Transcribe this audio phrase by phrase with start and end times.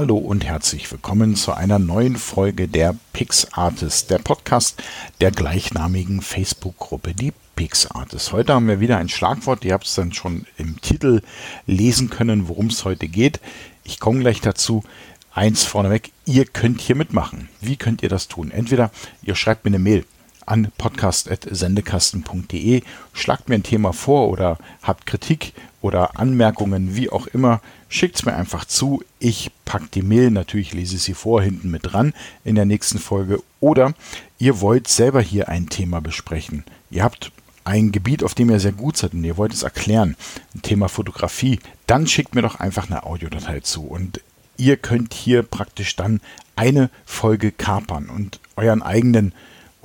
[0.00, 4.80] Hallo und herzlich willkommen zu einer neuen Folge der PixArtist, der Podcast
[5.20, 8.30] der gleichnamigen Facebook-Gruppe, die PixArtist.
[8.30, 11.22] Heute haben wir wieder ein Schlagwort, ihr habt es dann schon im Titel
[11.66, 13.40] lesen können, worum es heute geht.
[13.82, 14.84] Ich komme gleich dazu.
[15.32, 17.48] Eins vorneweg, ihr könnt hier mitmachen.
[17.60, 18.52] Wie könnt ihr das tun?
[18.52, 18.92] Entweder
[19.22, 20.04] ihr schreibt mir eine Mail
[20.48, 27.60] an podcast.sendekasten.de, schlagt mir ein Thema vor oder habt Kritik oder Anmerkungen, wie auch immer,
[27.88, 29.04] schickt es mir einfach zu.
[29.18, 32.12] Ich packe die Mail, natürlich lese ich sie vor, hinten mit dran
[32.44, 33.40] in der nächsten Folge.
[33.60, 33.94] Oder
[34.38, 36.64] ihr wollt selber hier ein Thema besprechen.
[36.90, 37.30] Ihr habt
[37.64, 40.16] ein Gebiet, auf dem ihr sehr gut seid und ihr wollt es erklären,
[40.54, 44.22] ein Thema Fotografie, dann schickt mir doch einfach eine Audiodatei zu und
[44.56, 46.20] ihr könnt hier praktisch dann
[46.56, 49.32] eine Folge kapern und euren eigenen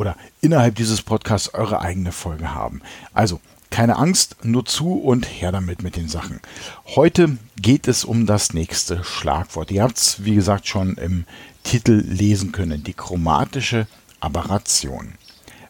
[0.04, 2.82] oder innerhalb dieses Podcasts eure eigene Folge haben.
[3.14, 3.40] Also
[3.70, 6.42] keine Angst, nur zu und her damit mit den Sachen.
[6.98, 9.72] Heute geht es um das nächste Schlagwort.
[9.72, 11.24] Ihr habt es, wie gesagt, schon im
[11.64, 12.84] Titel lesen können.
[12.84, 13.88] Die chromatische
[14.20, 15.14] Aberration.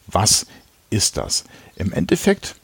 [0.08, 0.46] Was
[0.90, 1.44] ist das?
[1.76, 2.56] Im Endeffekt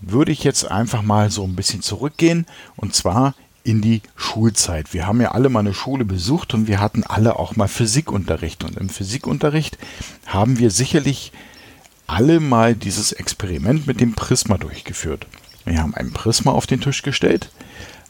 [0.00, 4.92] würde ich jetzt einfach mal so ein bisschen zurückgehen und zwar in die Schulzeit.
[4.94, 8.64] Wir haben ja alle mal eine Schule besucht und wir hatten alle auch mal Physikunterricht.
[8.64, 9.78] Und im Physikunterricht
[10.26, 11.32] haben wir sicherlich
[12.06, 15.26] alle mal dieses Experiment mit dem Prisma durchgeführt.
[15.64, 17.50] Wir haben ein Prisma auf den Tisch gestellt,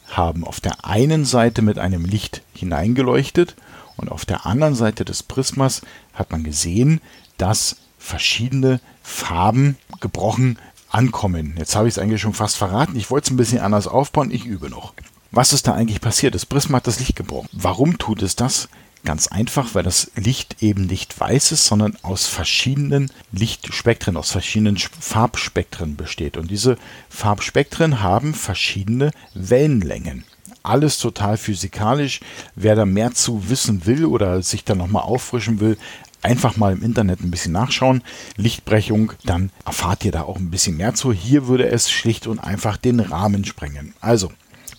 [0.09, 3.55] haben auf der einen Seite mit einem Licht hineingeleuchtet
[3.97, 5.81] und auf der anderen Seite des Prismas
[6.13, 7.01] hat man gesehen,
[7.37, 10.57] dass verschiedene Farben gebrochen
[10.89, 11.55] ankommen.
[11.57, 12.95] Jetzt habe ich es eigentlich schon fast verraten.
[12.95, 14.31] Ich wollte es ein bisschen anders aufbauen.
[14.31, 14.93] Ich übe noch.
[15.33, 16.35] Was ist da eigentlich passiert?
[16.35, 17.47] Das Prisma hat das Licht gebrochen.
[17.53, 18.67] Warum tut es das?
[19.05, 24.77] Ganz einfach, weil das Licht eben nicht weiß ist, sondern aus verschiedenen Lichtspektren, aus verschiedenen
[24.77, 26.35] Farbspektren besteht.
[26.35, 26.77] Und diese
[27.09, 30.25] Farbspektren haben verschiedene Wellenlängen.
[30.63, 32.19] Alles total physikalisch.
[32.55, 35.77] Wer da mehr zu wissen will oder sich da nochmal auffrischen will,
[36.21, 38.03] einfach mal im Internet ein bisschen nachschauen.
[38.35, 41.13] Lichtbrechung, dann erfahrt ihr da auch ein bisschen mehr zu.
[41.13, 43.95] Hier würde es schlicht und einfach den Rahmen sprengen.
[44.01, 44.31] Also,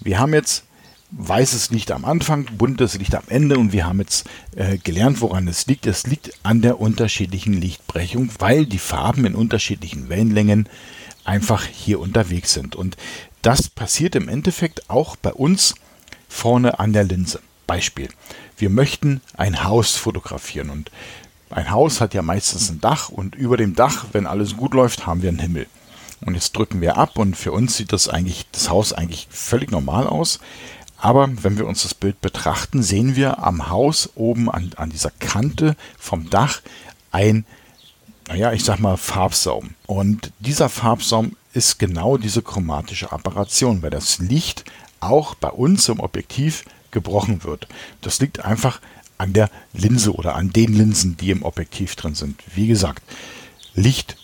[0.04, 0.64] wir haben jetzt
[1.12, 4.26] weißes Licht am Anfang, buntes Licht am Ende und wir haben jetzt
[4.56, 5.86] äh, gelernt, woran es liegt.
[5.86, 10.68] Es liegt an der unterschiedlichen Lichtbrechung, weil die Farben in unterschiedlichen Wellenlängen
[11.24, 12.74] einfach hier unterwegs sind.
[12.74, 12.96] Und
[13.42, 15.74] das passiert im Endeffekt auch bei uns
[16.28, 17.40] vorne an der Linse.
[17.66, 18.08] Beispiel.
[18.56, 20.90] Wir möchten ein Haus fotografieren und
[21.50, 25.06] ein Haus hat ja meistens ein Dach und über dem Dach, wenn alles gut läuft,
[25.06, 25.66] haben wir einen Himmel.
[26.24, 29.70] Und jetzt drücken wir ab und für uns sieht das eigentlich, das Haus eigentlich völlig
[29.70, 30.38] normal aus.
[30.96, 35.10] Aber wenn wir uns das Bild betrachten, sehen wir am Haus oben an, an dieser
[35.10, 36.60] Kante vom Dach
[37.10, 37.44] ein,
[38.28, 39.74] naja, ich sag mal Farbsaum.
[39.86, 44.64] Und dieser Farbsaum ist genau diese chromatische Apparation, weil das Licht
[45.00, 47.66] auch bei uns im Objektiv gebrochen wird.
[48.00, 48.80] Das liegt einfach
[49.18, 52.42] an der Linse oder an den Linsen, die im Objektiv drin sind.
[52.54, 53.02] Wie gesagt,
[53.74, 54.16] Licht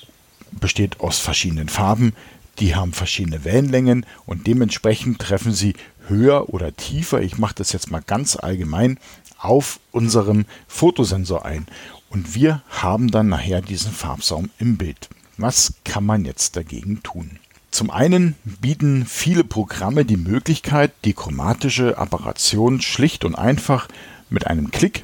[0.52, 2.14] besteht aus verschiedenen Farben,
[2.58, 5.74] die haben verschiedene Wellenlängen und dementsprechend treffen sie
[6.08, 8.98] höher oder tiefer, ich mache das jetzt mal ganz allgemein,
[9.38, 11.66] auf unserem Fotosensor ein.
[12.10, 15.08] Und wir haben dann nachher diesen Farbsaum im Bild.
[15.36, 17.38] Was kann man jetzt dagegen tun?
[17.70, 23.88] Zum einen bieten viele Programme die Möglichkeit, die chromatische Apparation schlicht und einfach
[24.30, 25.02] mit einem Klick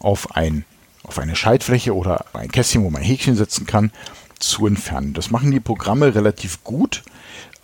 [0.00, 0.64] auf, ein,
[1.04, 3.92] auf eine Schaltfläche oder ein Kästchen, wo man Häkchen setzen kann,
[4.48, 5.14] zu entfernen.
[5.14, 7.02] Das machen die Programme relativ gut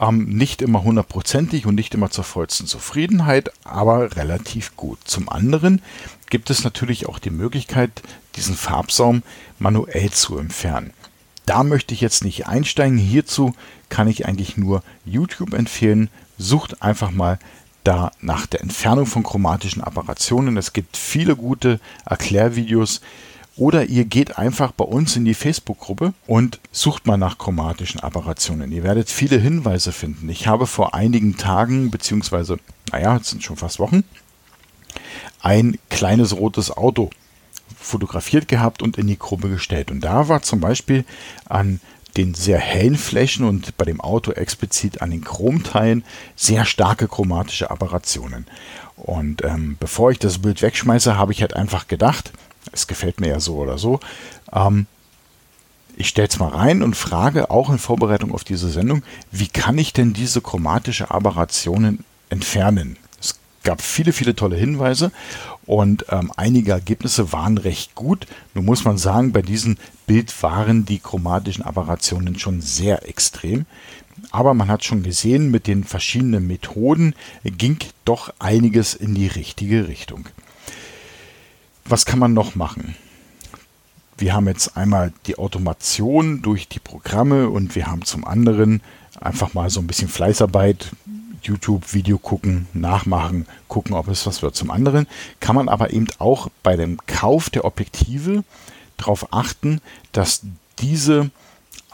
[0.00, 4.98] ähm, nicht immer hundertprozentig und nicht immer zur vollsten Zufriedenheit, aber relativ gut.
[5.04, 5.82] Zum anderen
[6.30, 7.91] gibt es natürlich auch die Möglichkeit,
[8.36, 9.22] diesen Farbsaum
[9.58, 10.92] manuell zu entfernen.
[11.44, 12.97] Da möchte ich jetzt nicht einsteigen.
[12.97, 13.54] Hierzu
[13.88, 16.08] kann ich eigentlich nur YouTube empfehlen.
[16.38, 17.38] Sucht einfach mal
[17.84, 20.56] da nach der Entfernung von chromatischen Apparationen.
[20.56, 23.00] Es gibt viele gute Erklärvideos
[23.56, 28.72] oder ihr geht einfach bei uns in die Facebook-Gruppe und sucht mal nach chromatischen Apparationen.
[28.72, 30.28] Ihr werdet viele Hinweise finden.
[30.28, 32.59] Ich habe vor einigen Tagen, beziehungsweise,
[32.93, 34.05] naja, es sind schon fast Wochen,
[35.43, 37.10] ein kleines rotes Auto
[37.78, 39.91] fotografiert gehabt und in die Gruppe gestellt.
[39.91, 41.04] Und da war zum Beispiel
[41.48, 41.80] an
[42.16, 46.04] den sehr hellen Flächen und bei dem Auto explizit an den Chromteilen
[46.34, 48.47] sehr starke chromatische Apparationen.
[48.97, 52.33] Und ähm, bevor ich das Bild wegschmeiße, habe ich halt einfach gedacht,
[52.72, 54.01] es gefällt mir ja so oder so.
[54.53, 54.87] Ähm,
[55.97, 59.77] ich stelle es mal rein und frage auch in Vorbereitung auf diese Sendung, wie kann
[59.77, 62.97] ich denn diese chromatische Aberrationen entfernen?
[63.21, 65.13] Es gab viele, viele tolle Hinweise
[65.67, 68.27] und ähm, einige Ergebnisse waren recht gut.
[68.55, 69.77] Nun muss man sagen, bei diesem
[70.07, 73.67] Bild waren die chromatischen Aberrationen schon sehr extrem.
[74.31, 77.15] Aber man hat schon gesehen, mit den verschiedenen Methoden
[77.45, 80.28] ging doch einiges in die richtige Richtung.
[81.84, 82.94] Was kann man noch machen?
[84.16, 88.82] Wir haben jetzt einmal die Automation durch die Programme und wir haben zum anderen
[89.18, 90.91] einfach mal so ein bisschen Fleißarbeit,
[91.42, 94.54] YouTube-Video gucken, nachmachen, gucken, ob es was wird.
[94.54, 95.06] Zum anderen
[95.41, 98.44] kann man aber eben auch bei dem Kauf der Objektive
[98.98, 99.80] darauf achten,
[100.12, 100.42] dass
[100.78, 101.30] diese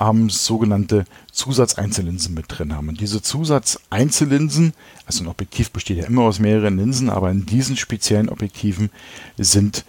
[0.01, 2.89] ähm, sogenannte Zusatzeinzellinsen mit drin haben.
[2.89, 4.75] Und diese Zusatzeinzellinsen,
[5.07, 8.91] also ein Objektiv besteht ja immer aus mehreren Linsen, aber in diesen speziellen Objektiven
[9.39, 9.85] sind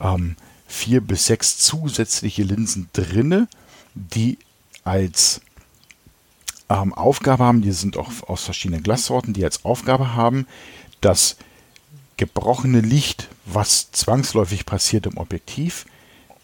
[0.00, 0.36] ähm,
[0.66, 3.48] vier bis sechs zusätzliche Linsen drinne,
[3.94, 4.38] die
[4.84, 5.40] als
[6.68, 10.46] ähm, Aufgabe haben, die sind auch aus verschiedenen Glassorten, die als Aufgabe haben,
[11.00, 11.36] das
[12.16, 15.86] gebrochene Licht, was zwangsläufig passiert im Objektiv,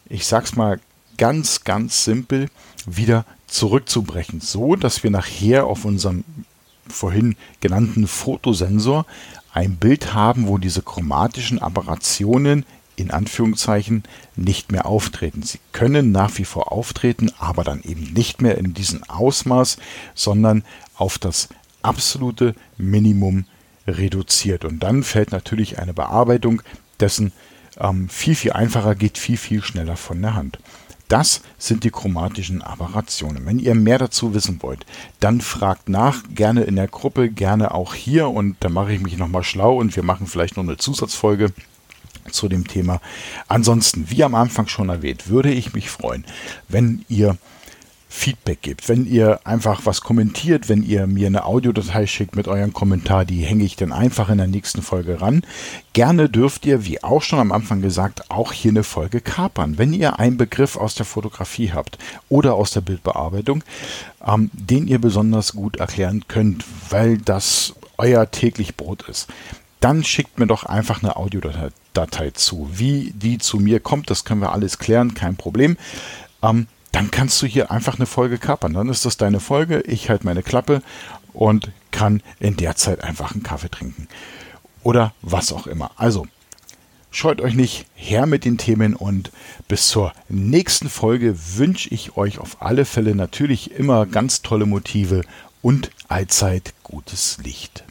[0.08, 0.78] ich sag's mal
[1.18, 2.48] ganz, ganz simpel,
[2.86, 6.24] wieder zurückzubrechen, so dass wir nachher auf unserem
[6.88, 9.06] vorhin genannten Fotosensor
[9.52, 12.64] ein Bild haben, wo diese chromatischen Aberrationen
[12.96, 14.04] in Anführungszeichen
[14.36, 15.42] nicht mehr auftreten.
[15.42, 19.78] Sie können nach wie vor auftreten, aber dann eben nicht mehr in diesem Ausmaß,
[20.14, 20.62] sondern
[20.94, 21.48] auf das
[21.82, 23.46] absolute Minimum
[23.86, 24.64] reduziert.
[24.64, 26.62] Und dann fällt natürlich eine Bearbeitung
[27.00, 27.32] dessen
[27.78, 30.58] ähm, viel, viel einfacher, geht viel, viel schneller von der Hand.
[31.12, 33.44] Das sind die chromatischen Aberrationen.
[33.44, 34.86] Wenn ihr mehr dazu wissen wollt,
[35.20, 39.18] dann fragt nach, gerne in der Gruppe, gerne auch hier und dann mache ich mich
[39.18, 41.52] nochmal schlau und wir machen vielleicht noch eine Zusatzfolge
[42.30, 43.02] zu dem Thema.
[43.46, 46.24] Ansonsten, wie am Anfang schon erwähnt, würde ich mich freuen,
[46.68, 47.36] wenn ihr
[48.14, 52.72] Feedback gebt, wenn ihr einfach was kommentiert, wenn ihr mir eine Audiodatei schickt mit eurem
[52.72, 55.42] Kommentar, die hänge ich dann einfach in der nächsten Folge ran.
[55.94, 59.78] Gerne dürft ihr, wie auch schon am Anfang gesagt, auch hier eine Folge kapern.
[59.78, 61.98] Wenn ihr einen Begriff aus der Fotografie habt
[62.28, 63.64] oder aus der Bildbearbeitung,
[64.24, 69.28] ähm, den ihr besonders gut erklären könnt, weil das euer täglich Brot ist,
[69.80, 72.68] dann schickt mir doch einfach eine Audiodatei zu.
[72.72, 75.76] Wie die zu mir kommt, das können wir alles klären, kein Problem.
[76.42, 78.74] Ähm, dann kannst du hier einfach eine Folge kapern.
[78.74, 80.82] Dann ist das deine Folge, ich halte meine Klappe
[81.32, 84.08] und kann in der Zeit einfach einen Kaffee trinken.
[84.82, 85.92] Oder was auch immer.
[85.96, 86.26] Also,
[87.10, 89.30] scheut euch nicht her mit den Themen und
[89.68, 95.22] bis zur nächsten Folge wünsche ich euch auf alle Fälle natürlich immer ganz tolle Motive
[95.62, 97.84] und allzeit gutes Licht.